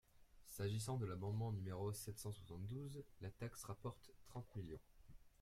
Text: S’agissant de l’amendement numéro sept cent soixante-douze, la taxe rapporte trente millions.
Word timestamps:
S’agissant 0.47 0.97
de 0.97 1.05
l’amendement 1.05 1.51
numéro 1.51 1.93
sept 1.93 2.17
cent 2.17 2.31
soixante-douze, 2.31 3.03
la 3.21 3.29
taxe 3.29 3.63
rapporte 3.65 4.09
trente 4.29 4.47
millions. 4.55 4.79